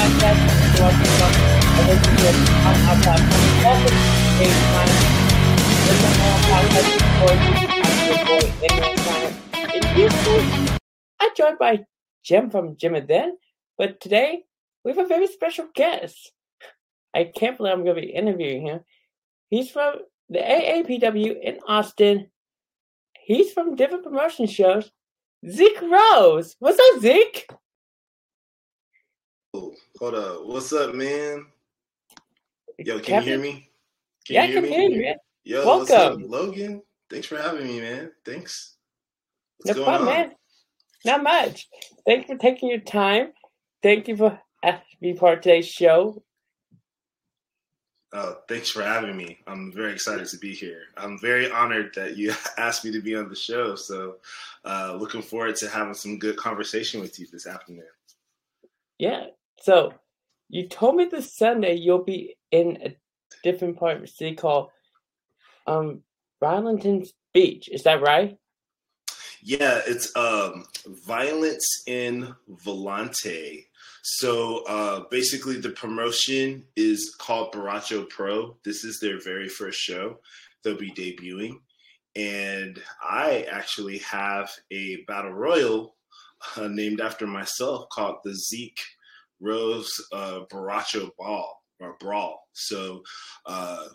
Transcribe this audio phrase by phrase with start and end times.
[0.00, 0.16] listen
[0.76, 0.92] to our
[1.76, 2.40] podcast.
[2.64, 3.24] Our podcast
[3.58, 4.10] before you.
[8.70, 10.68] I'm your boy,
[11.20, 11.84] I'm joined by
[12.22, 13.36] Jim from Jim and Then,
[13.76, 14.44] but today
[14.84, 16.32] we have a very special guest.
[17.14, 18.80] I can't believe I'm going to be interviewing him.
[19.50, 19.96] He's from
[20.30, 22.30] the AAPW in Austin.
[23.20, 24.90] He's from different promotion shows.
[25.46, 26.56] Zeke Rose.
[26.58, 27.50] What's up, Zeke?
[30.00, 30.46] Hold up.
[30.46, 31.44] What's up, man?
[32.78, 33.68] Yo, can you hear me?
[34.24, 34.76] Can yeah, I you hear can me?
[34.76, 35.14] hear you, man.
[35.44, 36.30] Yo, what's up, Welcome.
[36.30, 36.82] Logan?
[37.10, 38.10] Thanks for having me, man.
[38.24, 38.76] Thanks.
[39.66, 40.14] No What's going problem, on?
[40.14, 40.32] man.
[41.04, 41.68] Not much.
[42.06, 43.32] Thank you for taking your time.
[43.82, 46.22] Thank you for to part of today's show.
[48.14, 49.40] Oh, thanks for having me.
[49.46, 50.84] I'm very excited to be here.
[50.96, 53.74] I'm very honored that you asked me to be on the show.
[53.74, 54.16] So,
[54.64, 57.84] uh, looking forward to having some good conversation with you this afternoon.
[58.98, 59.26] Yeah.
[59.60, 59.92] So
[60.48, 62.96] you told me this Sunday you'll be in a
[63.44, 64.70] different part of the city called
[65.66, 66.02] um
[67.32, 67.68] Beach.
[67.70, 68.36] Is that right?
[69.42, 70.64] Yeah, it's um,
[71.06, 73.66] violence in Volante.
[74.02, 78.56] So uh, basically, the promotion is called Baracho Pro.
[78.64, 80.18] This is their very first show.
[80.62, 81.60] They'll be debuting,
[82.16, 85.96] and I actually have a battle royal
[86.56, 88.80] uh, named after myself called the Zeke
[89.40, 92.46] Rose uh, Baracho Ball or Brawl.
[92.52, 93.02] So.
[93.46, 93.86] Uh,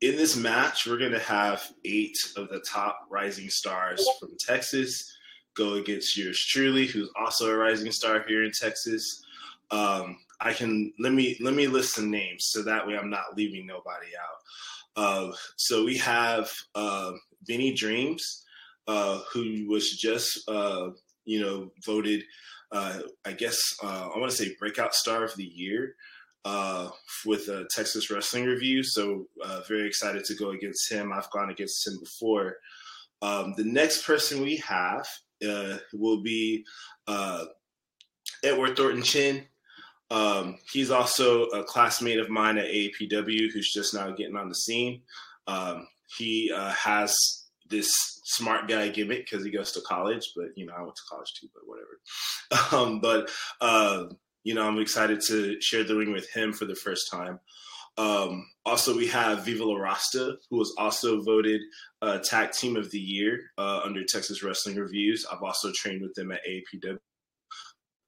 [0.00, 5.12] in this match, we're going to have eight of the top rising stars from Texas
[5.58, 9.22] go against yours truly, who's also a rising star here in Texas.
[9.70, 13.36] Um, I can let me let me list some names so that way I'm not
[13.36, 15.02] leaving nobody out.
[15.02, 17.12] Uh, so we have uh,
[17.44, 18.44] Vinny Dreams,
[18.86, 20.90] uh, who was just uh,
[21.28, 22.24] you know voted,
[22.72, 25.94] uh, I guess uh, I want to say breakout star of the year
[26.44, 26.88] uh,
[27.26, 28.82] with a Texas Wrestling Review.
[28.82, 31.12] So uh, very excited to go against him.
[31.12, 32.56] I've gone against him before.
[33.20, 35.06] Um, the next person we have
[35.46, 36.64] uh, will be
[37.06, 37.44] uh,
[38.42, 39.44] Edward Thornton Chin.
[40.10, 44.54] Um, he's also a classmate of mine at AAPW who's just now getting on the
[44.54, 45.02] scene.
[45.46, 47.37] Um, he uh, has
[47.70, 47.90] this
[48.24, 51.32] smart guy gimmick because he goes to college, but you know I went to college
[51.40, 52.00] too, but whatever.
[52.72, 53.30] Um, but
[53.60, 54.04] uh,
[54.44, 57.38] you know, I'm excited to share the ring with him for the first time.
[57.98, 61.60] Um, also, we have Viva La Rasta, who was also voted
[62.00, 65.26] uh, Tag Team of the Year uh, under Texas Wrestling Reviews.
[65.30, 66.98] I've also trained with them at AAPW.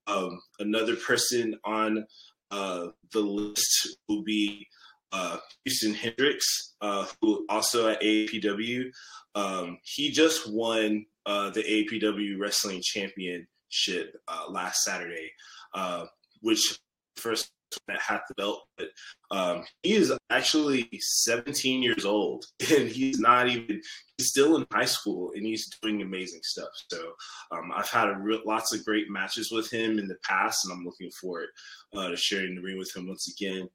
[0.07, 2.07] Um, another person on
[2.51, 4.67] uh, the list will be
[5.13, 8.91] uh, Houston Hendricks, uh, who also at APW.
[9.35, 15.31] Um, he just won uh, the APW Wrestling Championship uh, last Saturday
[15.75, 16.07] uh,
[16.41, 16.79] which
[17.17, 17.51] first
[17.87, 18.89] that had the belt, but
[19.31, 22.45] um, he is actually 17 years old
[22.77, 23.81] and he's not even
[24.19, 26.71] he's still in high school and he's doing amazing stuff.
[26.91, 27.13] So
[27.53, 30.73] um, I've had a real, lots of great matches with him in the past, and
[30.75, 31.47] I'm looking forward
[31.95, 33.69] uh, to sharing the ring with him once again.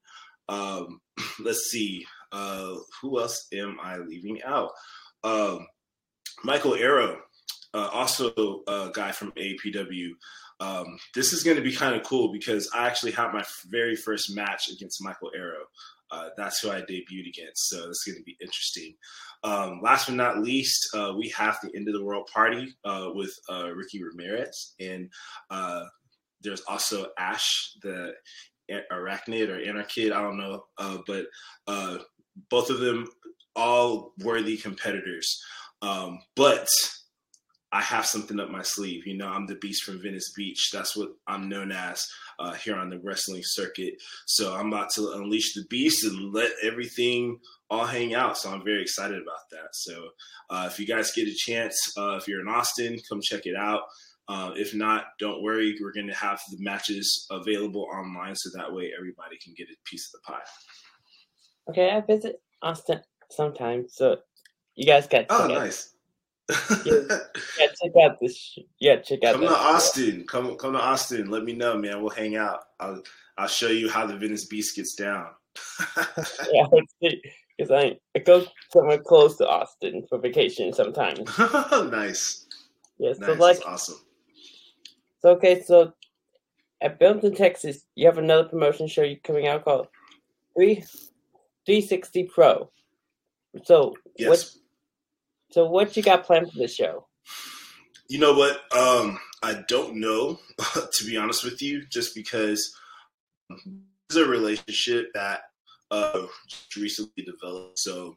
[0.50, 1.00] Um,
[1.40, 4.72] let's see, uh, who else am I leaving out?
[5.24, 5.68] Um,
[6.44, 7.20] Michael Arrow,
[7.74, 10.10] uh, also a guy from APW.
[10.60, 13.96] Um, this is going to be kind of cool because I actually had my very
[13.96, 15.66] first match against Michael Arrow.
[16.12, 18.94] Uh, that's who I debuted against, so it's going to be interesting.
[19.44, 23.10] Um, last but not least, uh, we have the end of the world party uh,
[23.14, 25.10] with uh, Ricky Ramirez, and
[25.50, 25.84] uh,
[26.42, 28.14] there's also Ash, the
[28.70, 30.12] arachnid or anarchid.
[30.12, 31.26] I don't know, uh, but
[31.68, 32.00] uh,
[32.50, 33.08] both of them
[33.56, 35.42] all worthy competitors.
[35.82, 36.68] Um, but
[37.72, 39.06] I have something up my sleeve.
[39.06, 40.70] You know, I'm the beast from Venice Beach.
[40.72, 42.08] That's what I'm known as
[42.40, 43.96] uh, here on the wrestling circuit.
[44.26, 47.38] So I'm about to unleash the beast and let everything
[47.70, 48.38] all hang out.
[48.38, 49.74] So I'm very excited about that.
[49.74, 50.08] So
[50.50, 53.58] uh, if you guys get a chance, uh, if you're in Austin, come check it
[53.58, 53.82] out.
[54.28, 55.76] Uh, if not, don't worry.
[55.82, 59.76] We're going to have the matches available online so that way everybody can get a
[59.86, 60.42] piece of the pie.
[61.70, 64.18] Okay, I visit Austin sometime, so
[64.76, 65.94] you guys got Oh, nice.
[66.86, 67.02] Yeah,
[67.60, 68.58] check out this.
[68.80, 69.34] Yeah, check out.
[69.36, 70.26] Come to Austin.
[70.28, 71.30] Come come to Austin.
[71.32, 72.02] Let me know, man.
[72.02, 72.60] We'll hang out.
[72.80, 73.02] I'll
[73.38, 75.28] I'll show you how the Venice Beast gets down.
[76.52, 76.66] Yeah,
[77.58, 81.36] because I I go somewhere close to Austin for vacation sometimes.
[81.92, 82.46] nice.
[83.00, 83.26] Yeah, Nice.
[83.26, 84.05] so like That's awesome.
[85.26, 85.92] So okay, so
[86.82, 89.88] at Belton, Texas, you have another promotion show coming out called
[90.56, 90.84] Three
[91.66, 92.70] Three Sixty Pro.
[93.64, 94.30] So Yes.
[94.30, 94.52] what
[95.50, 97.08] so what you got planned for this show?
[98.08, 98.72] You know what?
[98.78, 100.38] Um, I don't know,
[100.94, 102.76] to be honest with you, just because
[104.12, 105.42] is a relationship that
[105.90, 106.28] uh,
[106.78, 107.80] recently developed.
[107.80, 108.16] So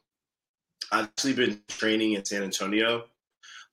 [0.92, 3.04] I've actually been training in San Antonio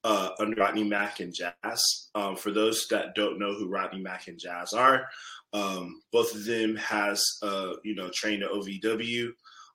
[0.06, 2.10] uh, under Rodney Mack and Jazz.
[2.14, 5.08] Um, for those that don't know who Rodney Mack and Jazz are,
[5.52, 9.30] um, both of them has uh, you know trained at OVW.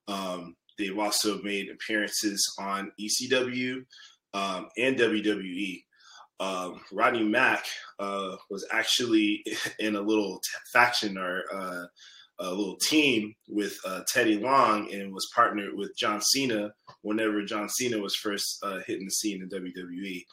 [0.09, 3.85] Um, they've also made appearances on ECW
[4.32, 5.82] um, and WWE.
[6.38, 7.67] Um, Rodney Mack
[7.99, 9.44] uh, was actually
[9.81, 11.87] in a little t- faction or uh,
[12.41, 16.73] a little team with uh, Teddy Long and was partnered with John Cena
[17.03, 20.25] whenever John Cena was first uh, hitting the scene in WWE.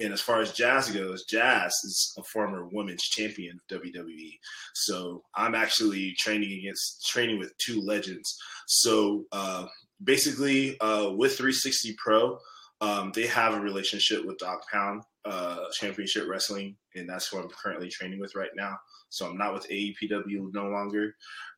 [0.00, 4.32] And as far as Jazz goes, Jazz is a former women's champion of WWE.
[4.74, 8.36] So I'm actually training against training with two legends.
[8.66, 9.66] So uh,
[10.02, 12.38] basically, uh, with 360 Pro,
[12.80, 17.48] um, they have a relationship with Dog Pound uh, Championship Wrestling, and that's who I'm
[17.48, 18.76] currently training with right now.
[19.08, 21.14] So I'm not with AEPW no longer.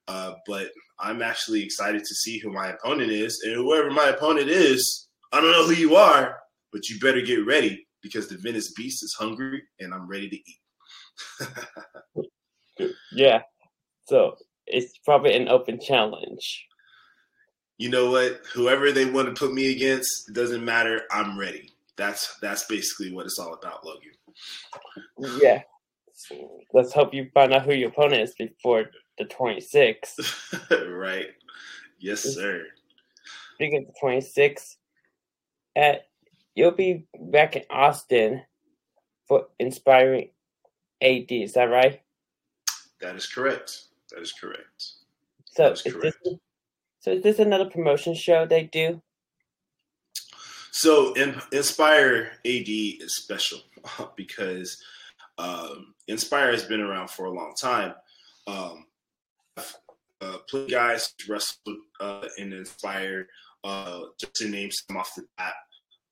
[0.08, 0.70] Uh, but
[1.00, 3.42] I'm actually excited to see who my opponent is.
[3.44, 6.38] And whoever my opponent is, I don't know who you are,
[6.72, 10.36] but you better get ready because the Venice Beast is hungry and I'm ready to
[10.36, 10.60] eat.
[13.12, 13.40] yeah.
[14.04, 14.36] So
[14.66, 16.65] it's probably an open challenge.
[17.78, 18.40] You know what?
[18.54, 21.02] Whoever they want to put me against, it doesn't matter.
[21.10, 21.72] I'm ready.
[21.96, 24.12] That's that's basically what it's all about, Logan.
[25.40, 25.62] Yeah.
[26.72, 28.86] Let's hope you find out who your opponent is before
[29.18, 30.90] the 26th.
[30.96, 31.26] right.
[31.98, 32.64] Yes, sir.
[33.54, 34.76] Speaking of the 26th,
[35.74, 36.08] at
[36.54, 38.42] you'll be back in Austin
[39.26, 40.30] for inspiring
[41.02, 41.30] AD.
[41.30, 42.00] Is that right?
[43.00, 43.84] That is correct.
[44.10, 44.84] That is correct.
[45.46, 46.16] So is, correct.
[46.24, 46.34] This,
[47.06, 49.00] so is this another promotion show they do?
[50.72, 51.14] So
[51.52, 53.60] Inspire AD is special
[54.16, 54.82] because
[55.38, 57.94] um, Inspire has been around for a long time.
[58.48, 58.86] Um,
[59.56, 63.28] uh, plenty guys wrestled uh, and Inspire.
[63.62, 65.54] Uh, just to name some off the bat,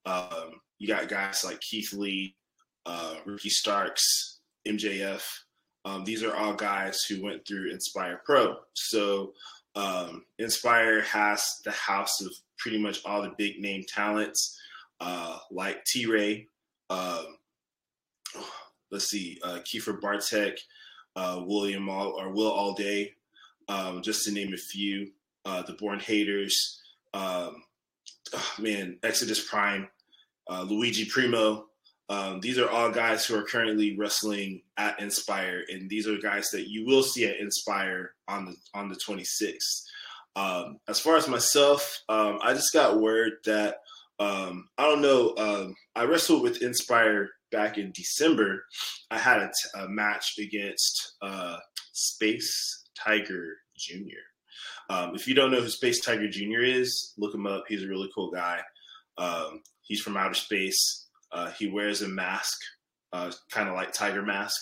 [0.05, 2.37] um, you got guys like Keith Lee,
[2.85, 5.23] uh, Ricky Starks, MJF.
[5.83, 8.55] Um, these are all guys who went through Inspire Pro.
[8.73, 9.33] So
[9.75, 14.57] um, Inspire has the house of pretty much all the big name talents,
[15.01, 16.47] uh, like T Ray.
[16.89, 17.37] Um,
[18.91, 20.57] let's see, uh, Kiefer Bartek,
[21.15, 23.11] uh, William All or Will All Day,
[23.67, 25.11] um, just to name a few.
[25.43, 26.81] Uh, the Born Haters,
[27.13, 27.61] um,
[28.33, 29.87] oh, man, Exodus Prime,
[30.49, 31.67] uh, Luigi Primo.
[32.09, 36.49] Um, these are all guys who are currently wrestling at Inspire, and these are guys
[36.51, 39.83] that you will see at Inspire on the on the 26th.
[40.35, 43.77] Um, as far as myself, um, I just got word that
[44.19, 45.33] um, I don't know.
[45.37, 48.65] Um, I wrestled with Inspire back in December.
[49.09, 51.57] I had a, t- a match against uh,
[51.93, 54.23] Space Tiger Jr.
[54.89, 56.61] Um, if you don't know who Space Tiger Jr.
[56.61, 57.63] is, look him up.
[57.67, 58.61] He's a really cool guy.
[59.81, 61.04] He's from outer space.
[61.31, 62.57] Uh, he wears a mask,
[63.13, 64.61] uh, kind of like Tiger Mask.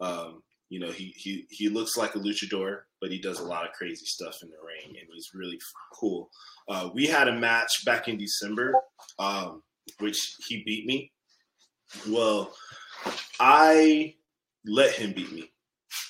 [0.00, 3.66] Um, you know, he, he he looks like a luchador, but he does a lot
[3.66, 5.58] of crazy stuff in the ring, and he's really
[5.94, 6.30] cool.
[6.68, 8.74] Uh, we had a match back in December,
[9.18, 9.62] um,
[9.98, 11.10] which he beat me.
[12.08, 12.54] Well,
[13.40, 14.14] I
[14.66, 15.50] let him beat me.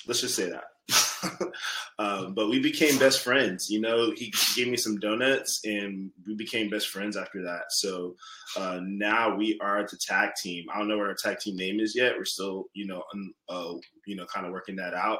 [0.07, 0.65] Let's just say that.
[1.99, 3.69] um, but we became best friends.
[3.69, 7.63] You know, he gave me some donuts, and we became best friends after that.
[7.71, 8.15] So
[8.57, 10.65] uh, now we are the tag team.
[10.73, 12.13] I don't know what our tag team name is yet.
[12.17, 13.73] We're still, you know, un, uh,
[14.07, 15.19] you know, kind of working that out.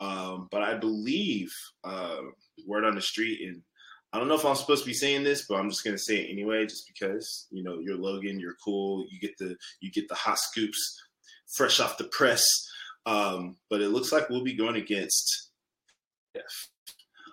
[0.00, 1.50] Um, but I believe
[1.84, 2.18] uh,
[2.66, 3.62] word on the street, and
[4.12, 6.18] I don't know if I'm supposed to be saying this, but I'm just gonna say
[6.18, 10.06] it anyway, just because you know you're Logan, you're cool, you get the you get
[10.10, 11.02] the hot scoops
[11.56, 12.44] fresh off the press.
[13.06, 15.49] Um, but it looks like we'll be going against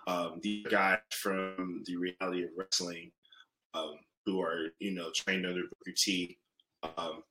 [0.06, 3.10] um, the guys from the reality of wrestling
[3.74, 6.38] um, who are, you know, trained under Booker T.
[6.82, 7.22] Um,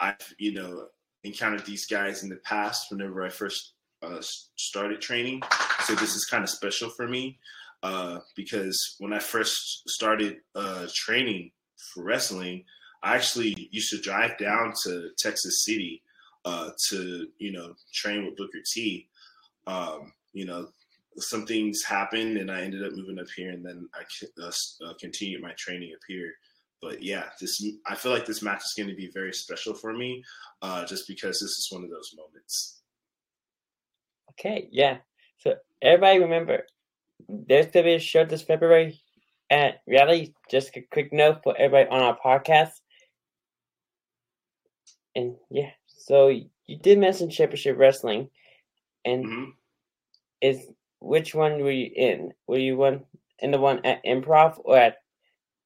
[0.00, 0.86] I've, you know,
[1.24, 4.20] encountered these guys in the past whenever I first uh,
[4.56, 5.42] started training.
[5.84, 7.38] So this is kind of special for me
[7.82, 11.50] uh, because when I first started uh, training
[11.92, 12.64] for wrestling,
[13.02, 16.02] I actually used to drive down to Texas City
[16.44, 19.08] uh, to you know train with Booker T.
[19.66, 20.68] Um, you know,
[21.18, 24.02] some things happened, and I ended up moving up here, and then I
[24.42, 24.50] uh,
[24.84, 26.32] uh, continued my training up here.
[26.82, 29.92] But yeah, this I feel like this match is going to be very special for
[29.92, 30.22] me,
[30.62, 32.82] uh, just because this is one of those moments.
[34.32, 34.98] Okay, yeah.
[35.38, 36.66] So everybody remember,
[37.28, 39.00] there's gonna be a show this February
[39.50, 40.34] at Rally.
[40.50, 42.72] Just a quick note for everybody on our podcast.
[45.14, 48.28] And yeah, so you did mention championship wrestling,
[49.04, 49.50] and mm-hmm.
[50.40, 50.66] is
[51.04, 52.32] which one were you in?
[52.46, 53.04] Were you one
[53.38, 54.96] in the one at Improv or at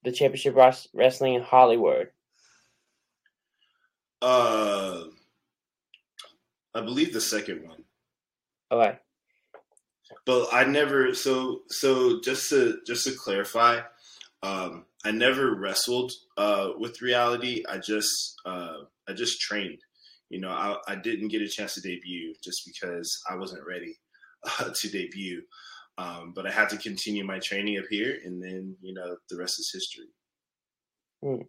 [0.02, 0.56] the Championship
[0.92, 2.08] Wrestling in Hollywood?
[4.20, 5.04] Uh,
[6.74, 7.84] I believe the second one.
[8.72, 8.98] Okay.
[10.26, 11.14] But I never.
[11.14, 13.80] So so just to just to clarify,
[14.42, 17.62] um, I never wrestled uh, with reality.
[17.68, 18.78] I just uh,
[19.08, 19.78] I just trained.
[20.30, 23.96] You know, I, I didn't get a chance to debut just because I wasn't ready
[24.44, 25.42] uh, to debut.
[25.96, 29.36] Um, but I had to continue my training up here, and then you know the
[29.36, 30.06] rest is history.
[31.22, 31.42] Hmm.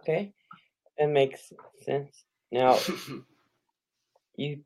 [0.00, 0.34] Okay,
[0.98, 1.50] that makes
[1.82, 2.24] sense.
[2.52, 2.78] Now,
[4.36, 4.60] you,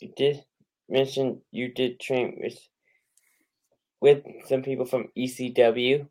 [0.00, 0.44] you did
[0.88, 2.58] mention you did train with
[4.00, 6.08] with some people from ECW.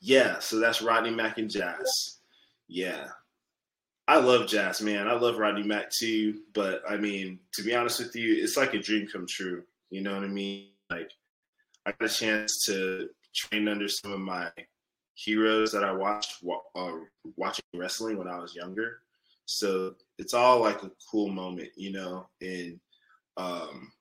[0.00, 2.18] Yeah, so that's Rodney Mack and Jazz.
[2.66, 3.06] Yeah.
[4.08, 5.06] I love Jazz, man.
[5.06, 6.40] I love Rodney Mack too.
[6.52, 9.62] But I mean, to be honest with you, it's like a dream come true.
[9.90, 10.68] You know what I mean?
[10.90, 11.10] Like,
[11.86, 14.50] I got a chance to train under some of my
[15.14, 16.42] heroes that I watched
[16.74, 16.92] uh,
[17.36, 19.00] watching wrestling when I was younger.
[19.46, 22.28] So it's all like a cool moment, you know.
[22.40, 22.80] And
[23.36, 23.92] um,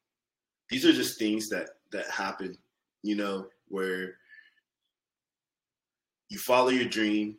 [0.70, 2.58] these are just things that that happen,
[3.04, 4.16] you know, where
[6.30, 7.36] you follow your dream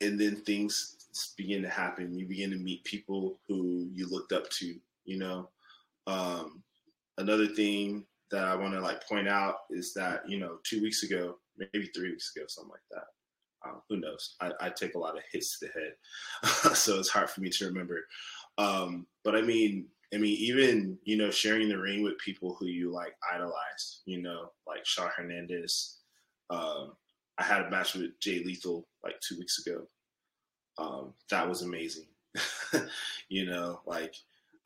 [0.00, 0.93] and then things
[1.36, 2.18] begin to happen.
[2.18, 5.48] You begin to meet people who you looked up to, you know.
[6.06, 6.62] Um,
[7.18, 11.02] another thing that I want to like point out is that, you know, two weeks
[11.02, 13.06] ago, maybe three weeks ago, something like that.
[13.66, 14.36] Um, who knows?
[14.40, 17.48] I, I, take a lot of hits to the head, so it's hard for me
[17.48, 18.04] to remember.
[18.58, 22.66] Um, but I mean, I mean, even you know, sharing the ring with people who
[22.66, 26.00] you like idolize, you know, like Shawn Hernandez,
[26.50, 26.92] um,
[27.38, 29.86] I had a match with Jay Lethal like two weeks ago.
[30.78, 32.06] Um, that was amazing.
[33.28, 34.14] you know, like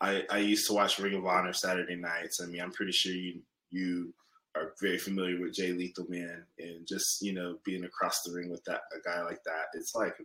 [0.01, 2.41] I, I used to watch Ring of Honor Saturday nights.
[2.41, 4.15] I mean, I'm pretty sure you you
[4.55, 8.51] are very familiar with Jay Lethal, man, and just you know being across the ring
[8.51, 10.17] with that a guy like that, it's like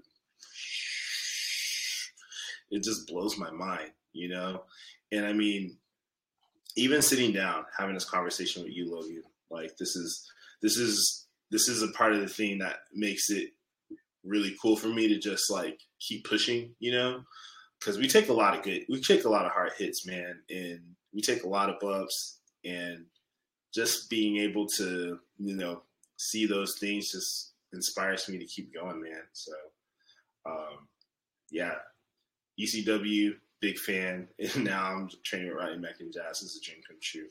[2.71, 4.63] it just blows my mind, you know.
[5.11, 5.77] And I mean,
[6.75, 11.67] even sitting down having this conversation with you, Logan, like this is this is this
[11.67, 13.51] is a part of the thing that makes it
[14.23, 17.23] really cool for me to just like keep pushing, you know,
[17.79, 20.39] because we take a lot of good, we take a lot of hard hits, man,
[20.49, 20.79] and
[21.13, 23.05] we take a lot of bumps, and
[23.73, 25.81] just being able to, you know,
[26.17, 29.23] see those things just inspires me to keep going, man.
[29.33, 29.51] So,
[30.45, 30.87] um,
[31.51, 31.73] yeah,
[32.59, 36.41] ECW, big fan, and now I'm training with Rodney Mack and Jazz.
[36.41, 37.27] It's a dream come true.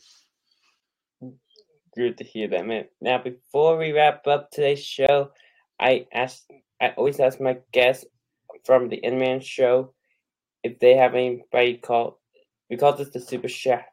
[1.96, 2.86] Good to hear that, man.
[3.00, 5.30] Now, before we wrap up today's show,
[5.78, 6.42] I ask,
[6.82, 8.04] I always ask my guests
[8.64, 9.94] from the Inman show
[10.62, 12.20] if they have anybody call.
[12.68, 13.84] We call this the super shout,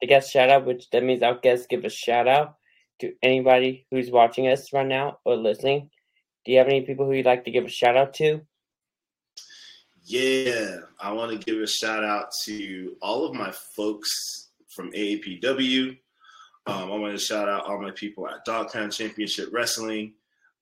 [0.00, 2.56] the guest shout out, which that means our guests give a shout out
[3.00, 5.90] to anybody who's watching us right now or listening.
[6.44, 8.40] Do you have any people who you'd like to give a shout out to?
[10.04, 15.98] Yeah, I want to give a shout out to all of my folks from AAPW,
[16.68, 20.12] um, I want to shout out all my people at Dogtown Championship Wrestling.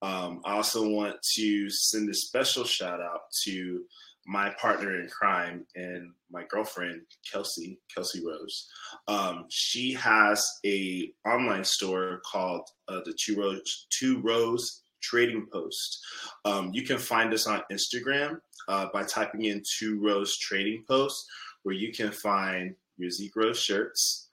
[0.03, 3.83] Um, I also want to send a special shout out to
[4.27, 8.69] my partner in crime and my girlfriend Kelsey Kelsey Rose.
[9.09, 16.05] Um, she has a online store called uh, the Two Rose Two Rose Trading Post.
[16.45, 21.27] Um, you can find us on Instagram uh, by typing in Two Rose Trading Post,
[21.63, 24.27] where you can find your Zeke Rose shirts,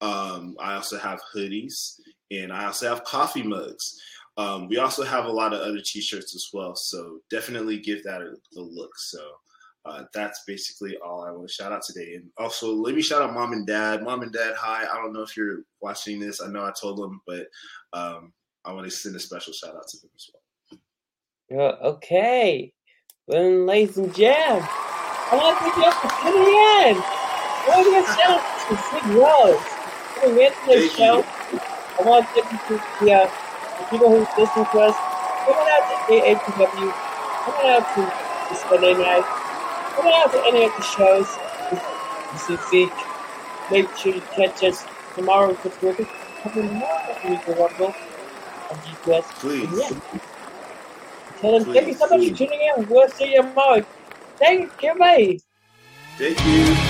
[0.00, 4.00] um, I also have hoodies and I also have coffee mugs.
[4.36, 6.76] Um, we also have a lot of other t-shirts as well.
[6.76, 8.98] So definitely give that a, a look.
[8.98, 9.20] So
[9.84, 12.14] uh, that's basically all I want to shout out today.
[12.14, 14.02] And also let me shout out mom and dad.
[14.02, 14.84] Mom and dad, hi.
[14.84, 16.40] I don't know if you're watching this.
[16.40, 17.46] I know I told them, but
[17.92, 18.32] um,
[18.64, 20.40] I want to send a special shout out to them as well.
[21.58, 22.72] Uh, okay.
[23.26, 27.02] Well, ladies and gentlemen, I want to thank you for tuning in.
[27.58, 29.76] I want to shout out to Sig Rose
[30.24, 31.24] we went to the show.
[31.98, 33.45] I want to thank you to the, uh,
[33.90, 34.96] people who listen to us.
[35.44, 36.92] come on out to AAPW.
[37.44, 38.00] Come on out to
[38.48, 39.24] the Sunday night.
[39.94, 41.28] Come on out to any of the shows.
[42.32, 42.90] This is Zeke.
[43.70, 46.08] Make sure to catch us tomorrow the Griffith.
[46.42, 47.94] Coming more of the Rumble
[48.70, 49.24] on GPS.
[49.40, 49.68] Please.
[49.78, 50.20] Yeah.
[51.40, 52.88] Tell them, thank you so much for tuning in.
[52.88, 53.84] We'll see you tomorrow.
[54.38, 55.38] Thank you, bye.
[56.18, 56.85] Thank you.